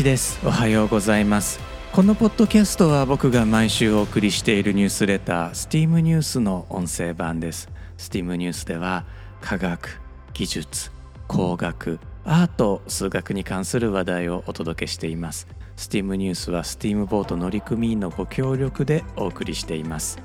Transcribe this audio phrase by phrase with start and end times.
[0.00, 0.40] 一です。
[0.46, 1.60] おはようございます。
[1.92, 7.68] このポッドキャストは僕が毎週お送りしているニュースレター STEAM ニュースの音声版です。
[7.98, 9.04] STEAM ニュースでは
[9.42, 10.00] 科学
[10.32, 10.90] 技術
[11.26, 15.46] 工学アート数学に関する話題をお届けしています。
[15.76, 20.18] STEAM ニュースは STEAM ボート乗組員のご協力でお送りしています。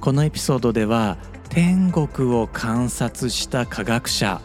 [0.00, 1.18] このエピソードでは
[1.50, 4.40] 天国を観察した科学者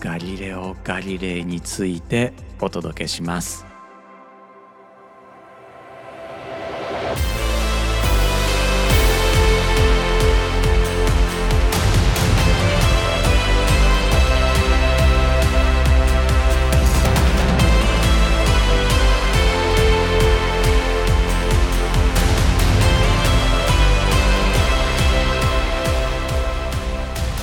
[0.00, 3.69] ガリレオ・ガリレイについてお届けします。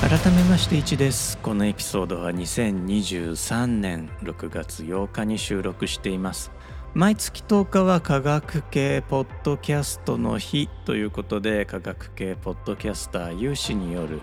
[0.08, 1.38] 改めまして1です。
[1.40, 6.50] このエピソードは2023年6月8日に収録しています。
[6.94, 14.22] 毎月10日は科学系ポッドキャストの日ということで科学系ポッドキャスター有志による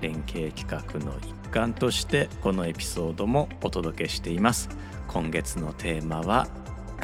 [0.00, 4.68] 連携企画の一環としてこのエピソードもお届けしています。
[5.08, 6.46] 今月のテーマは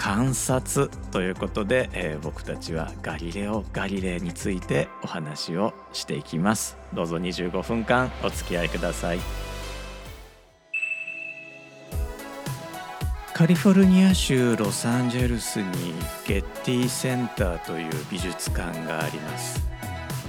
[0.03, 6.77] 観察ということで、えー、僕たちはガリレオ・ガリレイについてお話をしていきます。
[6.93, 9.21] どうぞ25分間お付き合いください。
[13.33, 15.95] カリフォルニア州ロサンゼルスに
[16.27, 19.63] ゲッティセンターという美術館があります。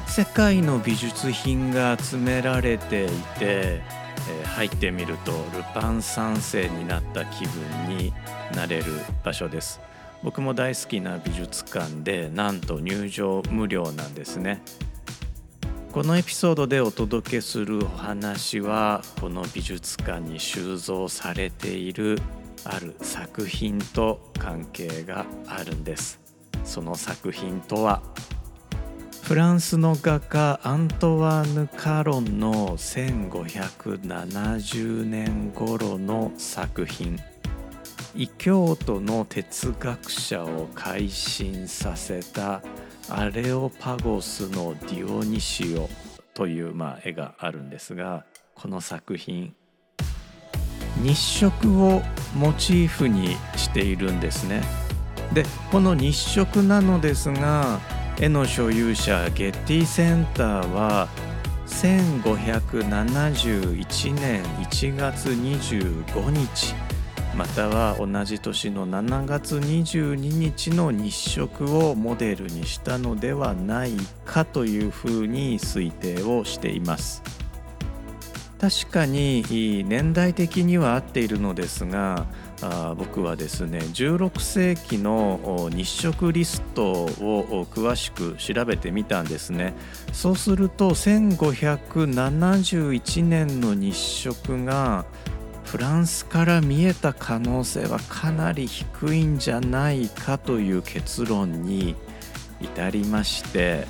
[0.05, 3.81] 世界の美術品が集められていて
[4.29, 8.13] えー、入ってみるとルパン三世になった気分に
[8.55, 8.85] なれる
[9.23, 9.79] 場所です。
[10.23, 14.61] 僕も大好きな美術館でなんと入場無料なんですね。
[15.91, 22.19] このエピソードでお届けするお話はこの美術館に収蔵されている
[22.63, 26.19] ある作品と関係があるんです。
[26.63, 28.01] その作品とは
[29.23, 37.17] フランスの画家アントワーヌ・カロンの1570年頃の作品
[38.13, 42.61] 異教徒の哲学者を改心させた
[43.09, 45.89] アレオパゴスのディオニシオ
[46.33, 49.55] という、まあ、絵があるんですがこの作品
[51.01, 52.01] 日食を
[52.35, 54.61] モチーフにしているんですね。
[55.33, 57.79] でこの日食なのですが
[58.19, 61.07] 絵の所有者ゲッティセンターは
[61.65, 66.75] 1571年1月25日
[67.35, 73.93] または同じ年の7月22日の日食をモデルにしたのではない
[74.25, 77.23] かというふうに推定をしています。
[78.61, 82.27] 確かに年代的には合っているのですが
[82.65, 89.73] あ僕はですね16世紀の日食リストを詳しく調べてみたんですね。
[90.13, 95.03] そうすると1571年の日食が
[95.65, 101.97] フランスから見えた可能性はかなり低いんじゃないかという結論に
[102.61, 103.85] 至りまして。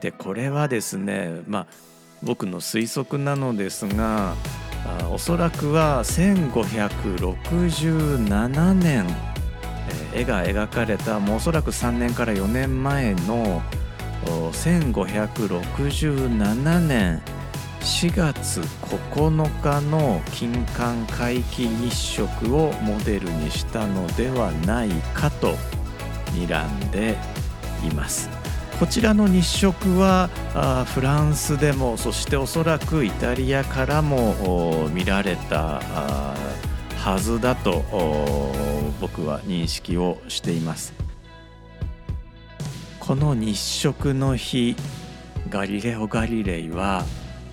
[0.00, 1.66] でこれはですねまあ
[2.22, 4.34] 僕の推測なのですが
[5.10, 9.04] おそらくは1567年、
[10.14, 13.62] 絵が描かれたもうおそらく3年から4年前の
[14.26, 17.22] 1567年
[17.80, 25.54] 4月9日の金環皆既日食をモデルにしたのではないかと
[26.34, 27.16] 睨んで
[27.84, 28.37] います。
[28.78, 30.28] こちらの日食は
[30.94, 35.80] フランスでもそしておそらくイタリアからも見られた
[36.96, 37.82] はずだと
[39.00, 40.92] 僕は認識をしています。
[43.00, 44.76] この日食の日
[45.48, 47.04] ガリレオ・ガリレイは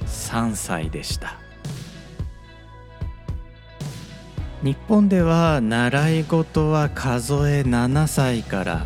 [0.06, 1.40] 3歳でした。
[4.62, 8.86] 日本では習い事は数え7歳から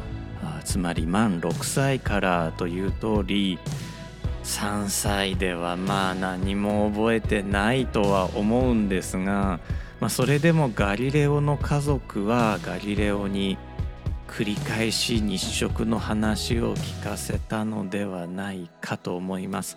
[0.69, 3.57] つまり満6歳からという通り
[4.43, 9.59] 3歳ではまあ何も覚えてないとは思うんですが、
[9.99, 13.57] まあ、それでもガリレオの家族はガリレオに
[14.27, 19.75] 繰り返し日食の話を聞かせたのではないかと思います。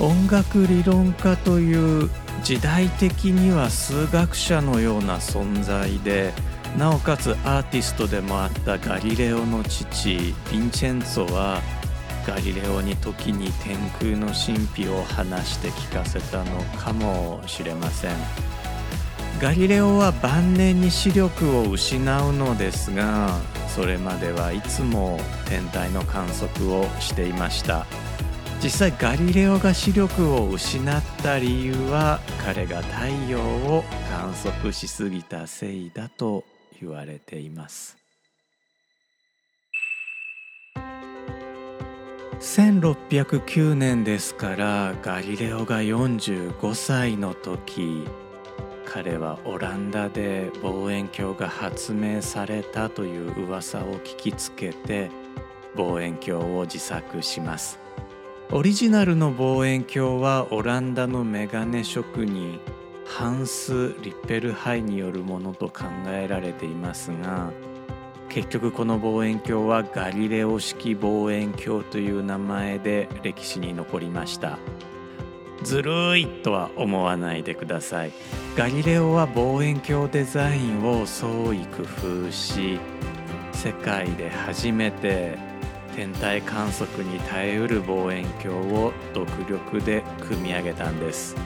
[0.00, 2.10] 音楽理論家という
[2.42, 6.32] 時代的には数学者のような存在で
[6.76, 11.60] なおかつアーティストでもあったガリレオの父ヴィンチェンツォは
[12.26, 18.16] ガリレオに時に天空の神秘を話して聞かせたのかもしれません。
[19.40, 27.84] ガリレオは晩年に視力を失うのですがそれまではいつも天体の観測をしていました。
[28.62, 36.44] 実際ガリレオが視力を失った理由は彼が太陽を観測しすぎたせいだと
[36.82, 37.96] 言われています。
[42.40, 48.04] 1609年ですからガリレオが45歳の時
[48.84, 55.08] 彼はオランダで望遠鏡が発明されたという噂を聞きつけて
[55.76, 57.78] 望遠鏡を自作します。
[58.50, 62.60] オリジナルの望遠鏡はオランダのメガネ職人
[63.04, 67.52] ハンス・リッペルハイによるものと考えられていますが
[68.28, 74.58] 結局この望遠鏡はガリレオ式望遠鏡という名前で歴史に残りました。
[75.62, 78.12] ずるいとは思わないでください。
[78.56, 82.80] ガリレオは望遠鏡デザインを創意工夫し
[83.52, 85.38] 世界で初めて
[85.94, 91.36] 天体観測に耐えうる望遠鏡を独力で組み上げたんです。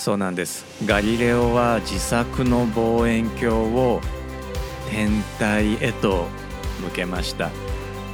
[0.00, 0.64] そうなんです。
[0.86, 4.00] ガリレオは自作の望遠鏡を
[4.88, 6.26] 天体へと
[6.82, 7.50] 向けました。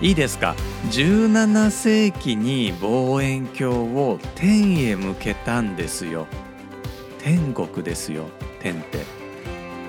[0.02, 0.56] いいですか
[0.90, 6.26] ？17世紀に望遠鏡を天へ向けたんですよ。
[7.20, 8.24] 天国ですよ
[8.58, 9.04] 天って。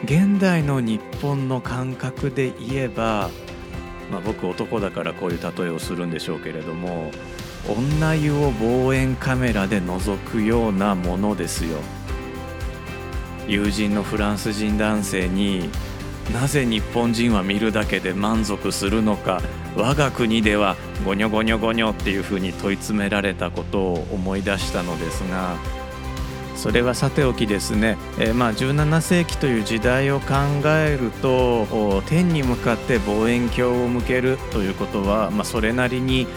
[0.03, 3.31] 現代の日本の感覚で言えば、
[4.11, 7.09] まあ、僕男だからこういう例えをするんでしょうけれども
[7.67, 11.77] 女湯を望遠カメラで覗くようなものですよ。
[13.47, 15.69] 友人のフランス人男性に
[16.33, 19.41] なぜ日本人は見るだけで満足するのか
[19.75, 20.75] 我が国では
[21.05, 25.55] ゴニョゴニョゴニョっていうふうに問い詰められたことを思い出したのですが
[26.57, 30.33] それはさておきですね、えー、まあ17世紀という時代を考
[30.65, 36.27] えると天に向かって望遠鏡を向けるということは、まあ、それなりに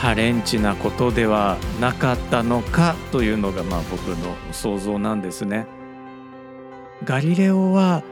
[0.00, 5.66] ハレンチなことではなかったのかというのがまあ僕の想像なんですね。
[7.04, 8.02] ガリレオは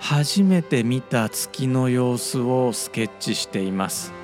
[0.00, 4.14] 初めて見た月の様子をスケッチしています。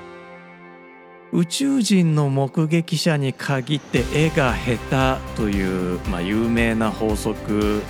[1.31, 7.83] 宇宙人の目撃者に限って絵が下手という、まあ、有名な法則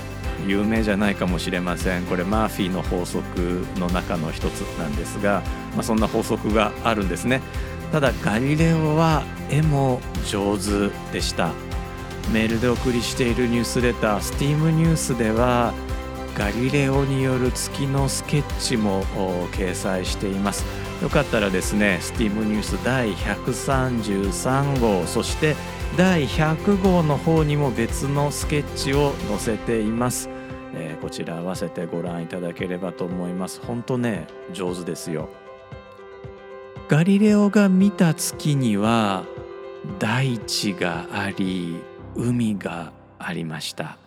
[0.46, 2.04] 有名じゃないかもしれません。
[2.04, 5.42] これマーフィーの法則の中の一つなんですが、
[5.74, 7.42] まあ、そんな法則があるんですね。
[7.92, 10.00] ただガリレオは絵も
[10.30, 11.52] 上手でした。
[12.32, 15.74] メールでお送りしているニュースレタースティームニュースでは
[16.38, 19.04] ガリレオによる月のスケッチも
[19.52, 20.64] 掲載しています。
[21.02, 25.56] よかったらですねスティームニュース第133号そして
[25.98, 30.30] 第100号の方にも別のスケッチを載せています、
[30.76, 33.60] えー、こちら合わせてご覧いただければと思います。
[33.62, 35.30] 本当ね上手ですよ。
[36.92, 39.24] ガリレオが見た月には
[39.98, 41.82] 大地があり
[42.16, 43.98] 海がありました。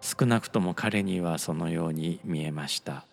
[0.00, 3.04] 少なくとも彼にはそのように見えました。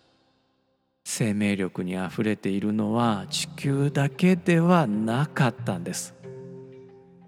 [1.04, 6.12] 生命力にあふれているのは地球だけではなかったんです。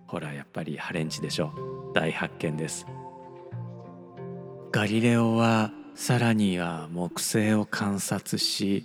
[0.09, 1.53] ほらやっぱりハレンチでしょ。
[1.95, 2.87] 大発見です。
[4.73, 8.85] ガリレオはさらには木星を観察し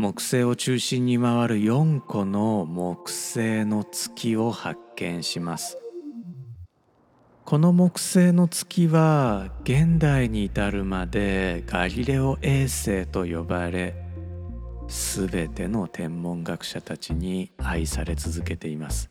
[0.00, 5.76] 木星を中心に回る4個の木星の月を発見します。
[7.44, 13.96] この木星の月は現代に至るまでガリレオ衛星と呼ばれ
[14.86, 19.10] 全ての天文学者たちに愛され続けています。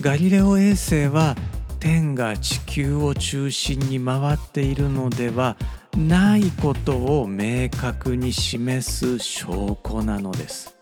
[0.00, 1.36] ガリレオ衛星は
[1.78, 5.58] 天が地球を中心に回っているのでは
[5.96, 10.76] ないことを明確に示す証拠なのです。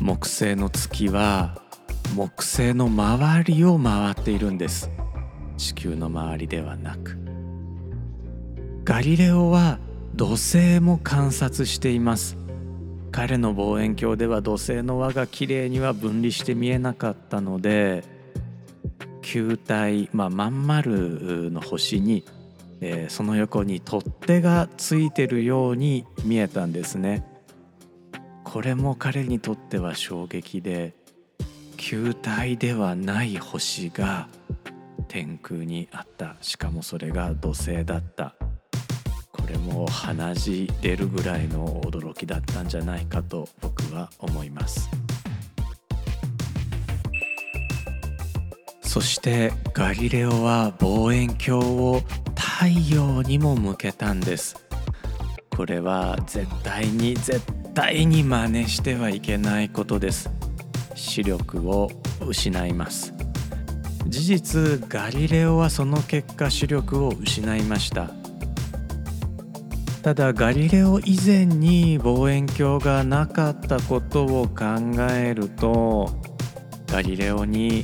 [0.00, 1.60] 木星の月は
[2.14, 4.90] 木星の周りを回っているんです。
[5.56, 7.18] 地球の周りではなく。
[8.84, 9.78] ガリレオは
[10.14, 12.36] 土星も観察しています。
[13.10, 18.04] 彼の望遠鏡では土星の輪がきれいには分離して見えなかったので
[19.22, 22.24] 球体、まあ、まん丸の星に、
[22.84, 27.24] えー、その横に取っ手がついてるように見えたんですね。
[28.44, 30.94] これも彼にとっては衝撃で
[31.76, 34.28] 球体ではない星が
[35.08, 36.36] 天空にあった。
[36.42, 38.34] しかもそれが土星だった。
[39.30, 44.90] これも鼻血出るぐらいの驚きだったんじゃないかと僕は思います。
[48.82, 52.02] そしてガリレオは望遠鏡を
[52.62, 54.54] 太陽にも向けたんです。
[55.56, 57.42] これは絶対に絶
[57.74, 60.30] 対に真似してはいけないことです。
[60.94, 61.90] 視力を
[62.24, 63.12] 失います。
[64.06, 68.10] 事実ガリレオはその結果視力を失いました。
[70.04, 74.64] ただガリレオ以前に望遠鏡がなかったことを考
[75.10, 76.10] えると
[76.86, 77.82] ガリレオに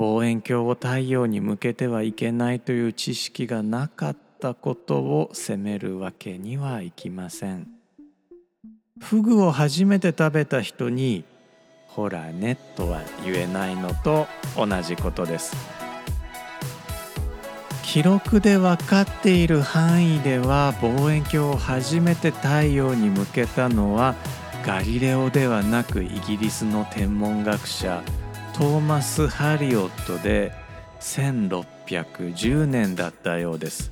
[0.00, 7.68] 望遠鏡を太陽に向けてはいけないという知識がなかったことを責めるわけにはいきません。
[8.98, 11.24] フグを初めて食べた人に
[11.86, 14.26] 「ほらね」とは言えないのと
[14.56, 15.54] 同じことです。
[17.82, 24.14] 記録で分かっている範囲では望遠鏡を初めて太陽に向けたのは
[24.64, 28.02] ガリレオではなくイギリスの天文学者
[28.60, 30.52] トーマス・ハリオットで
[31.00, 33.90] 1610年だったようです。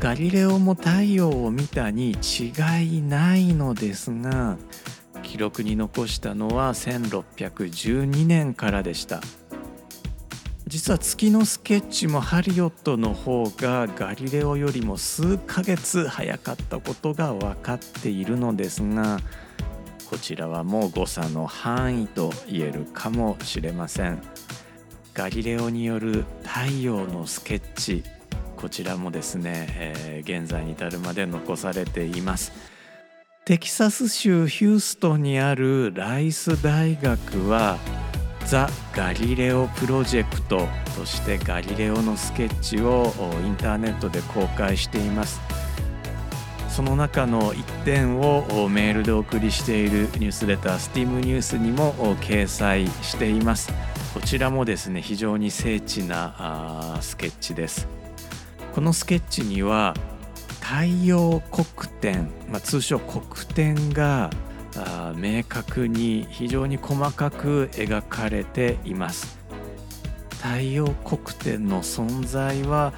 [0.00, 4.56] ガリレオも太陽を見たに違いないのですが
[5.22, 9.20] 記録に残したのは1612年からでした。
[10.66, 19.20] 実は月のスケッチもハリオットの方がガリレオよりも数ヶ月早かったことが分かっているのですが
[20.14, 24.22] こちらはもう誤差の範囲と言えるかもしれません。
[25.12, 28.04] ガリレオによる太陽のスケッチ
[28.56, 32.52] こちらもですね、えー、現在に至るまで残されています。
[33.44, 37.76] テキサス州ヒューストンにあるライス大学は
[38.46, 43.12] ザ・ガリレオプロジェクトとしてガリレオのスケッチを
[43.44, 45.53] インターネットで公開しています。
[46.74, 53.72] その中の1点をメールでお送りしているニュースレタースティームニュースにも掲載しています。
[54.12, 57.86] こちらもですね非常に精緻なスケッチです。
[58.74, 59.94] このスケッチには
[60.60, 61.64] 太陽黒
[62.00, 63.22] 点、まあ、通称黒
[63.54, 64.30] 点が
[65.14, 69.38] 明確に非常に細かく描かれています。
[70.42, 72.92] 太陽黒点の存在は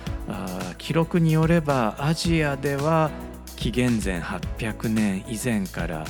[0.78, 3.11] 記録によればアジアでは
[3.57, 6.05] 紀元前800年以前から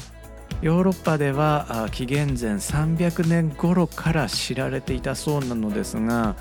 [0.62, 6.36] ヨーロッパでは紀元前300年頃から知られていたそうなのですが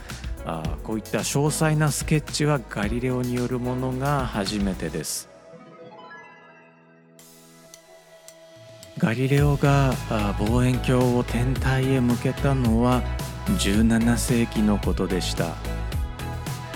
[0.83, 5.29] こういった詳細なスケッチはガリレオによるものが初めてです。
[8.97, 9.93] ガリレオが
[10.39, 13.01] 望遠鏡を天体へ向けたのは
[13.57, 15.55] 17世紀のことでした。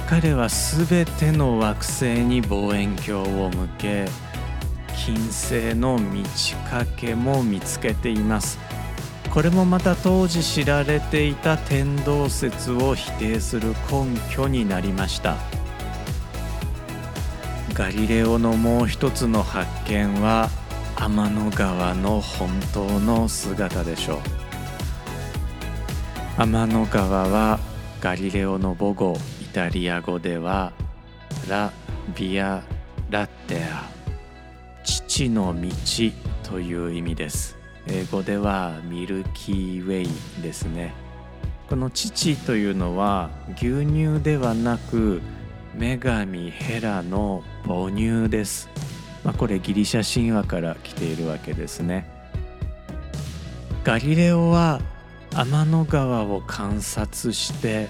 [0.10, 4.08] 彼は全ての惑星に望遠鏡を向け
[4.98, 8.58] 金星の満ち欠けも見つけています。
[9.30, 15.38] これもまた当時知られていた天動説を否定する根拠になりました。
[17.76, 20.50] ガリレオのもう一つの発見は
[20.96, 24.18] 天の川の本当の姿でしょう。
[26.40, 27.60] 天の川は
[28.02, 29.16] ガリレオの母語
[29.54, 30.74] タリア語では
[31.50, 31.72] ラ・
[32.16, 32.64] ビア・
[33.10, 33.90] ラッテア
[34.84, 35.70] 父の道
[36.44, 37.58] という意味です。
[37.88, 40.94] 英語ではミルキーウェイですね。
[41.68, 45.22] この父というのは牛乳ではなく
[45.76, 48.70] 女神ヘラの母乳です。
[49.24, 52.10] まあ、これギリシャ神話から来ているわけですね。
[53.84, 54.82] ガリレオは
[55.36, 57.88] 天の川を観察して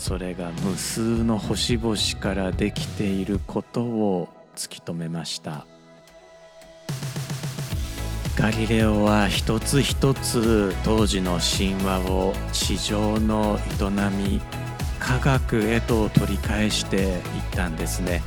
[0.00, 5.66] それが無数の星々からできていることを突き止めました
[8.34, 14.40] ガリレオは一つ一つ当時の神話を地上の営み
[14.98, 17.18] 科学へと取り返していっ
[17.50, 18.22] たんですね。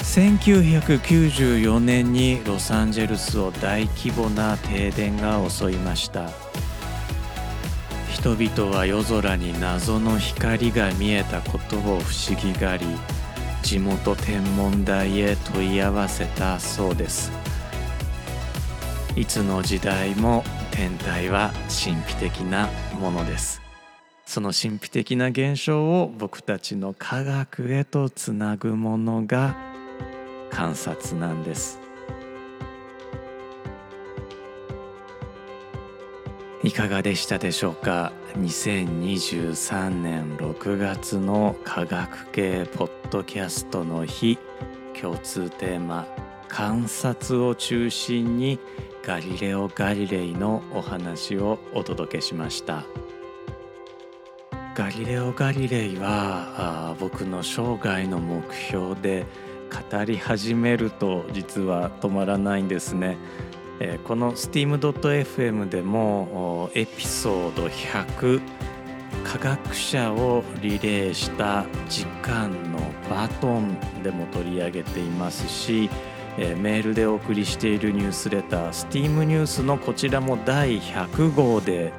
[0.00, 6.30] 1994年にロサンゼルスを大規模な停電が襲いました
[8.14, 12.86] 人々は夜空に謎の光が見えたことを不思議がり
[13.62, 17.32] 地元天文台へ問い合わせたそうです。
[19.16, 22.68] いつの時代も天体は神秘的な
[23.00, 23.60] ものです。
[24.24, 29.56] その神秘的な現象を僕たちの科学へとつなぐものが
[30.50, 31.83] 観察なんです。
[36.64, 44.38] いかがでしたでしょうか？2023年6月の科学系ポッドキャストの日。
[44.98, 46.06] 共通テーマ
[46.48, 48.58] 観察を中心に
[49.02, 52.86] ガリレオ・ガリレイのお話をお届けしました。
[54.74, 59.26] ガリレオ・ガリレイは僕の生涯の目標で
[59.90, 63.18] 語り始めると実は止まらないんですね。
[63.80, 68.40] えー、この steam.fm でもエピソード100
[69.24, 72.78] 科学者をリレーした時間の
[73.10, 75.90] バトンでも取り上げていますし、
[76.36, 81.92] メールでお送りしているニュースレター STEAM ニュースのこちらも第100号で、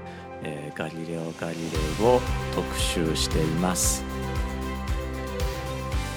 [0.76, 1.64] ガリレオ・ガリレ
[2.04, 2.22] イを
[2.54, 4.15] 特集しています。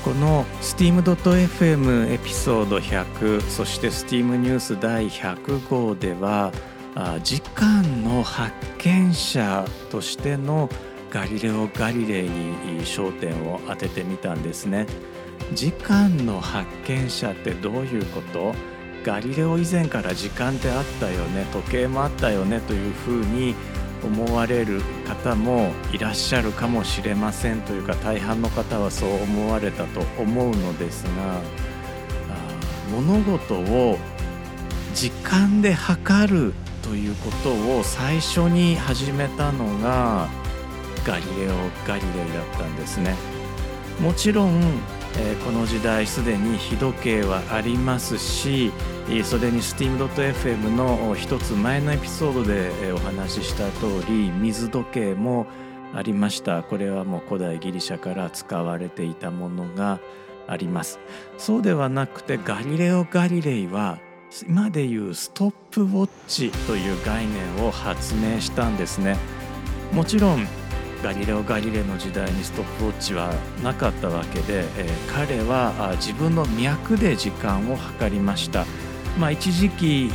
[0.05, 6.53] この steam.fm エピソード100そして STEAM ニュース第100号では
[7.23, 10.69] 時間の発見者としての
[11.11, 14.87] ガリレオ・ガリレイに焦点を当ててみたんですね。
[15.55, 18.55] 時間の発見者ってどういうこと？
[19.05, 23.55] ガリレオ以前から時間ってあったよね時計もあったよねというふうに
[24.03, 31.41] 思われる方もいらっしゃるかもしれませんというか大半の方はそう思われたと思うのですが
[32.91, 33.99] 物事を
[34.95, 40.29] 時間で測るということを最初に始めたのが
[41.07, 41.55] ガリレオ・
[41.87, 43.15] ガリレイだったんですね。
[44.01, 44.61] もちろん
[45.21, 48.73] え、この時代すでに日時計はありますし
[49.25, 55.47] それに steam.fm の一つ前のエピソードでお話しした通り水時計も
[55.95, 56.63] ありました。
[56.63, 59.99] これはもう古代ギリシャから使われていたものが
[60.47, 61.01] あります。
[61.39, 63.99] そうではなくてガリレオ・ガリレイは
[64.47, 69.17] 今でいうストップウォッチという概念を発明したんですね。
[69.93, 70.47] もちろん
[71.03, 78.65] ガリレオ・ガリレの時代にストップウォッチはなかったわけで、えー、彼は自分の脈で時間を測りました。
[79.19, 80.11] まあ、一時期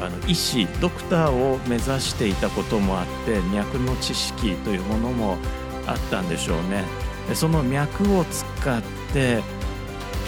[0.00, 5.38] あの医師ドクターを目指していたこともあって脈の知識というものも
[5.86, 6.84] あったんでしょうね。
[7.34, 9.42] その脈を使って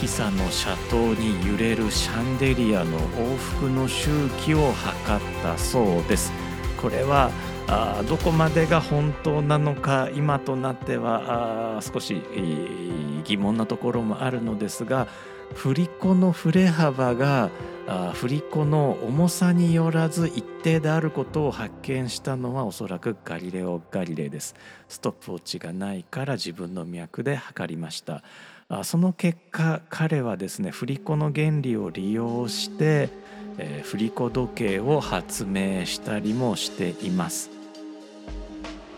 [0.00, 4.10] ピサの斜塔に揺れるシャンデリアの往復の周
[4.44, 6.32] 期を測ったそうです。
[6.80, 7.32] これは
[7.70, 15.06] あどこまでが本当なのか今となってはあ少し、えー、疑問なところもあるのですが
[15.54, 17.50] 振り子の振れ幅が
[17.86, 24.54] あ振り子の重さによらず一定であることを発見したのはおそらくガリレオ・ガリレイです。
[24.88, 28.22] ストップウォッチがないから自分の脈で測りました。
[28.68, 33.08] あその結果彼はですね振り子の原理を利用して、
[33.56, 37.57] えー、振り子時計を発明したりもしています。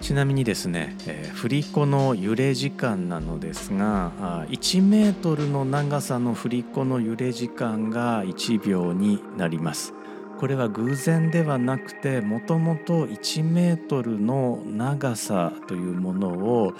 [0.00, 4.12] ちなみにですね、えー、振り子の揺れ時間なのですが
[4.48, 9.92] 1メートルの長さの振り子の揺れ時間が1秒になります
[10.38, 16.72] これは偶然ではなくてもともと1メートルの長さというものを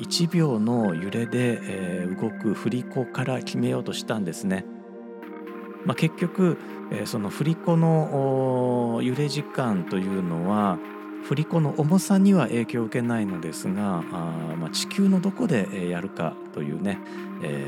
[0.00, 4.64] 1秒の揺れで、えー、動く振り子から決めようとしたんですね。
[5.84, 6.56] まあ、結局、
[6.90, 10.78] えー、その振り子の揺れ時間というのは
[11.28, 14.00] 振り子の重さには影響を受けないのですがあ、
[14.56, 17.00] まあ、地球のどこでやるかというね、
[17.42, 17.66] え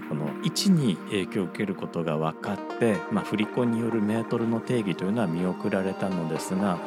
[0.00, 6.78] ー、この位置に影響を受けることが分かって、まあ、振り子によるメートルの定義というのは見送られたのですが、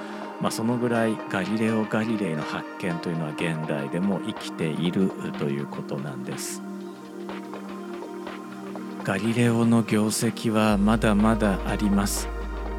[0.42, 6.64] まあ、そのぐらいガリレオ・ガリレイの発見というのは現代でも生きているということなんです。
[9.04, 12.28] ガリレオの業績はまだまだあります。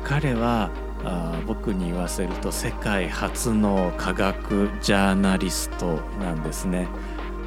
[0.02, 0.70] 彼は
[1.04, 6.88] あ僕に言わせると世界初の科学ジャーナリストなんですね。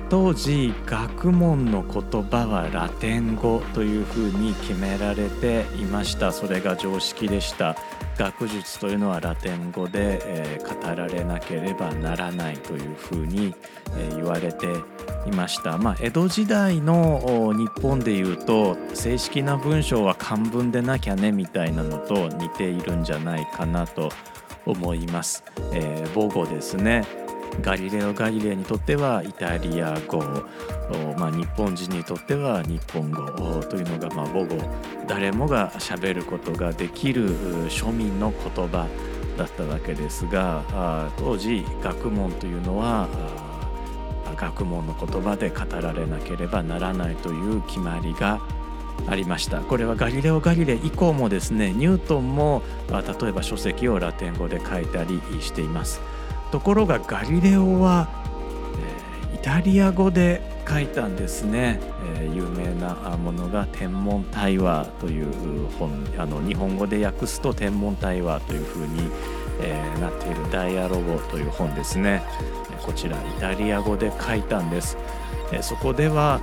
[0.10, 6.32] 当時学問の言葉はラテン語というふうに決められていました。
[6.32, 7.76] それが常識でした。
[8.18, 13.54] 学術というのはラテン語で、えー、語られなければならないというふうに、
[13.98, 14.68] えー、言われて
[15.26, 24.10] いました、まあ、江戸時代の日本でいうと正式な文章は漢文でなきゃねみたいなのと似ているんじゃないかなと
[24.66, 27.25] 思います、えー、母語ですね。
[27.62, 30.20] ガリレオ・ガリレイにとってはイタリア語、
[31.18, 33.24] まあ、日本人にとっては日本語
[33.64, 34.58] というのがまあ母語
[35.08, 37.30] 誰もがしゃべることができる
[37.70, 38.88] 庶民の言葉
[39.38, 43.08] だったわけですが当時学問というのは
[44.36, 48.42] 学問の言葉で語られなければならないという決まりが
[49.08, 56.15] ありましたこれはガリレオ・ガリレイ以降もですねニュートンも例えば書籍をラテン語で書いたりしています。
[56.56, 58.08] ところがガリレオは、
[59.34, 61.82] え、イタリア語で書いたんですね、
[62.18, 65.28] え、有名なものが「天文対話」という
[65.78, 69.10] 本あの日本語で訳すと「天文対話」というふうに
[69.60, 72.24] え、なっている「ダイアロゴ」という本ですね。
[72.86, 74.98] こちらイタリア語で書いたんです、
[75.52, 76.40] え、そこでは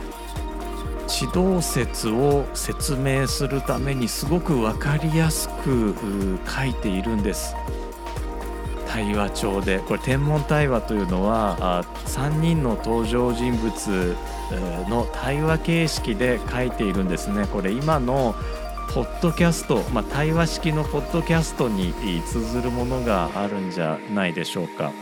[1.07, 5.94] 地動説を説明するためにすごく分かりやすく
[6.46, 7.57] 書いているんです。
[8.92, 9.78] 対話帳で。
[9.81, 14.16] これ天文対話というのは3人の登場人物
[14.88, 17.46] の対話形式で書いているんですね。
[17.46, 18.35] これ今の
[18.92, 21.94] ポッドキャスト、まあ、対話式のポッドキャストに
[22.26, 24.92] 通ずるものがあるんじゃないでしょうか。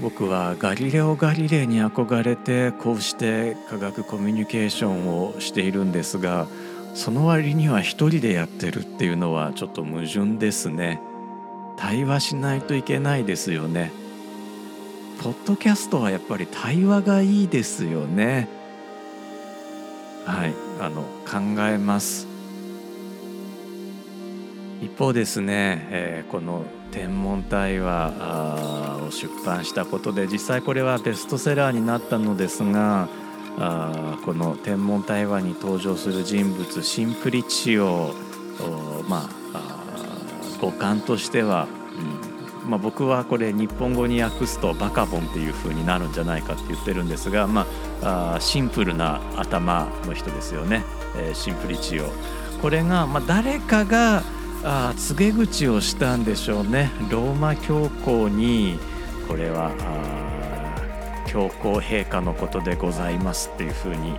[0.00, 6.46] 僕はガリレオ・ガリレイに憧れてこうして科学コミュニケーションをしているんですが
[6.94, 11.02] その割には一人でやってるっていうのはちょっと矛盾ですね。
[11.80, 13.90] 対話しないといけないですよね。
[15.22, 18.48] ポッドキャストはやっぱり対話がいいですよね。
[20.26, 22.26] はいあの考えます。
[24.82, 33.08] 一方ですね、えー、この天文対話を出版したことで実際これはベストセラーになったのですが
[33.58, 38.14] あこの天文対話に登場する人物シンプリチオ
[39.06, 39.79] まあ
[40.60, 41.66] 語感としては、
[42.64, 42.70] うん。
[42.70, 47.66] まあ、僕はこれ日本語に訳すとバカボンっていう風になるんじゃないかって言ってるんですが、ま
[48.02, 50.84] あ、あシンプルな頭の人ですよね、
[51.16, 52.04] えー、シンプリチオ。
[52.60, 54.22] これが、まあ、誰かが
[54.62, 56.90] あ告げ口をしたんでしょうね。
[57.10, 58.78] ローマ教皇に
[59.26, 59.72] これは
[61.26, 64.14] 教皇陛下のことでございますっていうふうに、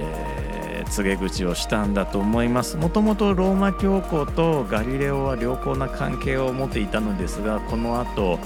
[0.00, 2.76] えー、告げ口をしたんだと思います。
[2.76, 8.38] もともとローマ教皇とガリレオは良好な関係を持っていたのですがこの後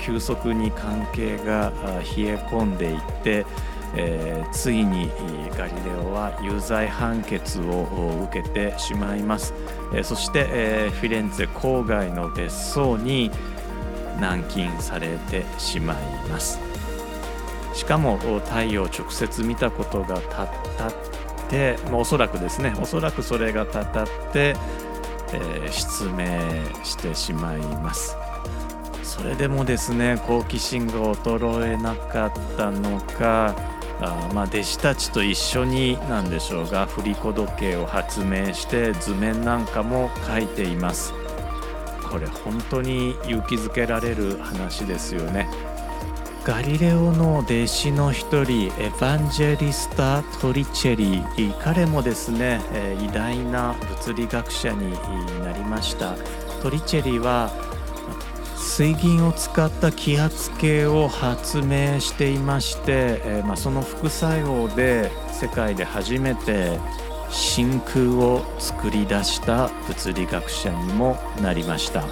[0.00, 1.72] 急速に関係が
[2.16, 3.46] 冷え込んでいって
[3.94, 5.10] えー、ついに
[5.56, 9.52] ガリレオは有罪判決を受けてしまいます、
[9.92, 13.30] えー、そして、えー、フィレンツェ郊外の別荘に
[14.20, 15.96] 軟禁されてしまい
[16.28, 16.71] ます。
[17.74, 20.94] しかも太陽を直接見たことがたったっ
[21.48, 22.74] て、まあ、おそらくですね。
[22.80, 24.56] おそらくそれがたたって、
[25.32, 28.16] えー、失明してしまいます。
[29.02, 33.54] それでもですね好奇心が衰えなかったのか
[34.00, 41.14] あまあ、弟子たちと一緒になんでしょうが振り子時計を発明して図面なんかも書いています。
[42.10, 45.48] これ本当に勇気づけられる話ですよね。
[46.44, 52.60] ガリレオの弟子の一人エヴァンジェリスタ・トリチェリ彼もですね
[53.00, 54.90] 偉大な物理学者に
[55.44, 56.16] なりました。
[56.60, 57.48] トリチェリは
[58.56, 66.80] 水銀を使った気圧計を発明していまして、え、ま、その副作用で世界で初めて
[67.30, 72.04] 真空を作り出した物理学者にもなりました。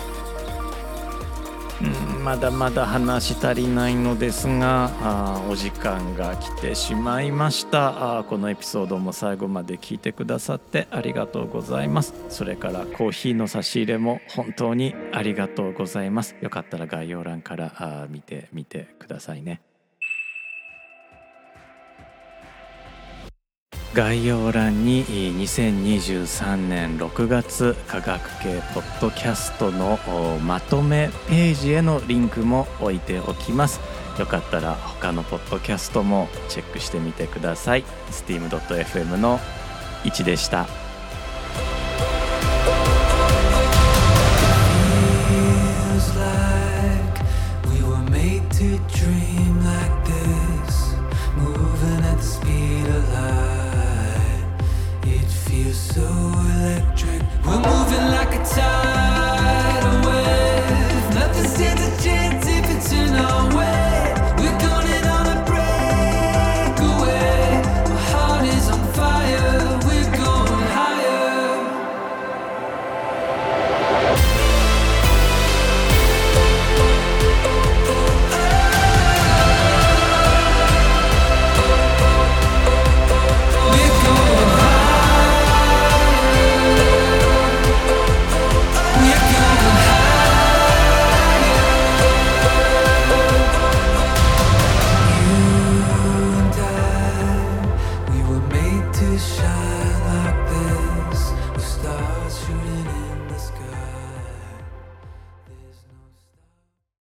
[1.80, 8.18] うん、まだまだ話足りないのですがあお時間が来てしまいました。
[8.18, 12.14] あこのエピソードも最後まで聞いてくださってありがとうございます。
[12.28, 16.36] それからコーヒーの差し入れも本当にありがとうございます。
[16.42, 19.62] よかったら概要欄からあ見てみてくださいね。
[23.92, 29.98] 概要欄に2023年6月科学系ポッドキャストの
[30.44, 33.80] まとめページへのリンクも置いておきます。
[34.16, 37.84] よかったら他のポッドキャストもチェックしてみてください。
[38.12, 39.40] steam.fm の
[40.04, 40.68] 1でした「